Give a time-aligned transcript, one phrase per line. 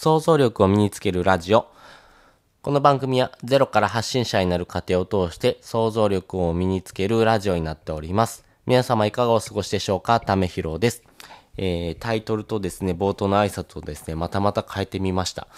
[0.00, 1.66] 想像力を身につけるラジオ。
[2.62, 8.44] この番組はゼロから発信者になる過程を通して想像力を身につけるラジオになっております。
[8.64, 10.20] 皆様いかがお過ごしでしょうか？
[10.20, 11.02] ためひろです。
[11.58, 15.48] えー、タイトルとですね、冒頭の挨拶をですね、またまた変えてみました。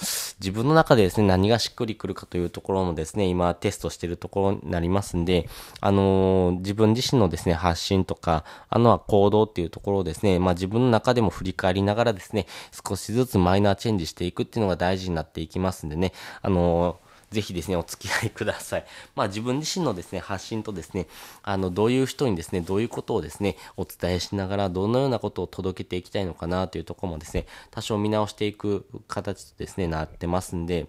[0.40, 5.48] 自分の中でですね、何がしっくりくるかというところのですね、今テストしているところになりますんで、
[5.80, 12.46] あのー、自分自身のですね、発信とか、あのは行動っていうところをですね、まあ自分の中でも振り返りながらですね、
[12.88, 16.12] 少しずつマイナーチェンジしていくっていうのが大事になっていきますんでね、
[16.42, 18.84] あのーぜひですね、お付き合いください。
[19.14, 21.06] まあ自分自身のですね、発信とですね、
[21.42, 30.88] あの、どういう人にですね、どういうことをですね、お伝えしながら、どのようなことを届けていきたいのかなというところもですね、多少見直していく形とですね、なってますんで、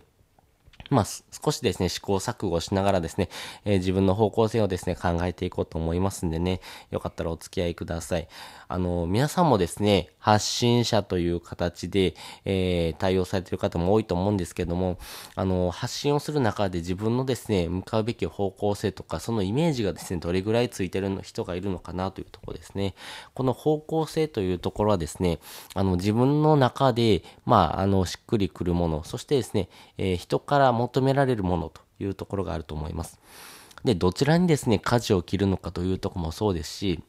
[0.92, 3.30] まあ、少しですね、試行錯誤しながらですね、
[3.64, 6.60] えー、自分の方向性をですね、考えていこうと思いますんでね、
[6.92, 8.28] よかったらお付き合いください。
[8.68, 14.98] あの、皆さんもですね、発信者という形で、えー、対応されている方も多いと思うんですけども、
[15.36, 22.96] あの、発信をする中で自分のですね、向かうべき方向性とか、そのイメージがですね、どれぐらいついてる人がいるのかなというところですね。
[23.34, 25.40] この方向性というところはですね、
[25.74, 33.20] あの、自分の中で、まあ、あの、しっくりくるもの、そしてですね、えー、人から求められるものというところがあると思います。
[33.84, 37.04] で、どちらにですね、舵を切るのかというとこもそうですし、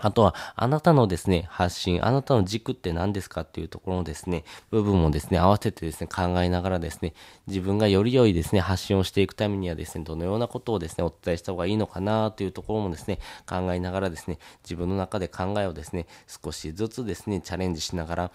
[0.00, 7.14] あとは、あなたのですね、発信、あなたの軸って何ですかっていうところのですね、部分をですね、合わせてですね、考えながらですね、
[7.46, 18.30] 自分がより良いですね、発信をしていくためにはですね、どのようなことをですね、お伝えした方がいいのかなというところもですね、考えながらですね、自分の中で考えをですね、少しずつですね、チャレンジしながら、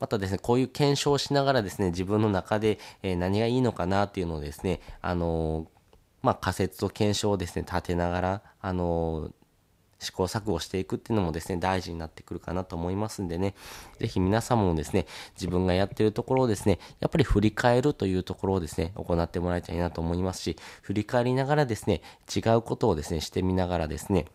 [0.00, 5.66] またですね、こういう検証をしながらですね、自分の中で、え、何がいいのかなっていうのをですね、あの、
[6.22, 9.30] まあ、仮説と検証をですね、立てながら、あの
[9.98, 13.54] 試行錯誤していくっていうのもですね、大事になってくるかなと思いますんでね、
[13.98, 22.02] ぜひ皆様もですね、自分がやってるところをですね、やっぱり振り返るというところをですね、行ってもらいたいなと思いますし、振り返りながらですね、
[22.34, 24.26] 違うことをですね、してみながらですね、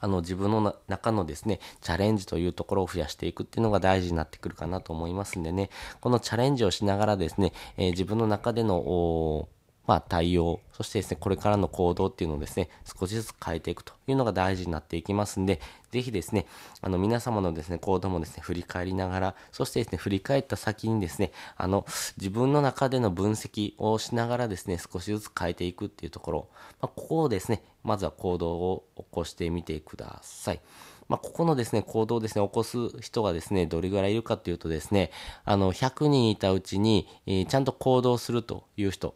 [0.00, 9.48] あの自分の中のですね、チャレンジというところを増やしていくっていうのが大事になってくるかなと思いますんでね、このチャレンジをしながらですね、えー、自分の中での
[9.88, 16.44] まあ、対応、そしてですね、これからの行動っていうのをですね、少しずつ変えていくというのが大事になっていきますんで、ぜひですね、
[16.82, 21.86] あの、皆様のですね、行動もですね、振り返りながら、そしてですね、振り返った先にですね、あの、
[22.18, 26.48] 自分の中での分析をしながらですね、少しずつ変えていくっていうところ、
[26.82, 30.60] まあ、ここをですね、まずは行動を起こしてみてください。
[31.08, 35.10] まあ、ここのですね、行動をですね、起こす人がですね、どれぐらいいるかというとですね、
[35.46, 39.14] あの、100人いたうちに、えー、ちゃんと行動するという人、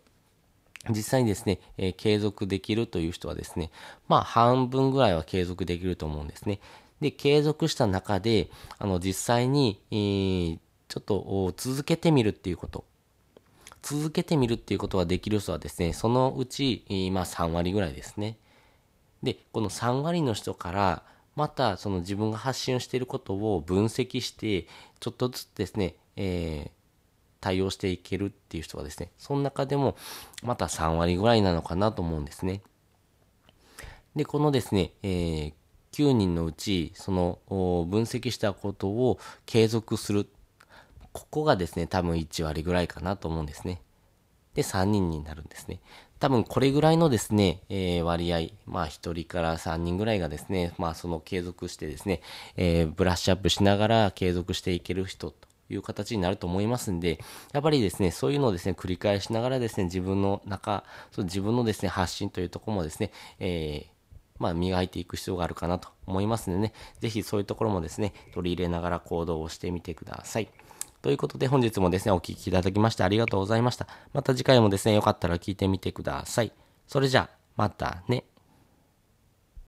[0.90, 3.70] 実際にですね、えー、継続できるという人はですね、
[4.08, 6.60] まあ半分ぐらいは継続できると思うんですね。
[7.00, 12.84] で、継続した中で、あの実際に、えー、ちょっと続けてみるっていうこと。
[13.82, 18.36] 続けてみるっていうことができる人はですね、そのうち、えー、まあ3割ぐらいですね。
[19.22, 21.02] で、この3割の人から、
[21.34, 24.66] またその自分が発信していることを分析して、
[25.00, 26.81] ちょっとずつですね、えー、
[27.42, 29.96] 対応していけるっていう人がですね、その中でも
[30.44, 32.62] また3割ぐらいなのかなと思うんですね。
[34.14, 35.52] で、このですね、えー、
[35.92, 40.28] 9人のうち、その分析したことを継続する。
[41.12, 43.82] ここがですね、多分1割ぐらいかなと思うんですね。
[44.54, 45.80] で、3人になるんですね。
[46.20, 52.20] 多分これぐらいのですね、えー、割合、まあ1人から3人ぐらいがですね、まあその継続してですね、
[52.56, 57.18] えー、ブラッシュアップしながら継続していける人という形になると思いますんで、
[57.52, 63.92] やっぱりですね、そういうのをですね、繰り返しながらですね、自分の中、そう自分のですね、発信というところもですね、えー、
[64.38, 70.48] まあ、磨いていく必要があるかなと思いますのでね、ぜひそういうところもですね、取り入れながら行動をしてみてください。
[71.00, 73.86] ということで本日もですね、お聴きいただきましてありがとうございました。
[74.12, 76.52] また次回もですね、よかったら聞いてみてください。
[76.86, 78.24] それじゃあ、またね。